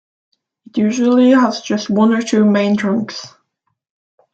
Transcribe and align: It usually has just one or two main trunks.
It 0.65 0.77
usually 0.79 1.29
has 1.29 1.61
just 1.61 1.87
one 1.91 2.11
or 2.11 2.23
two 2.23 2.43
main 2.43 2.75
trunks. 2.75 3.35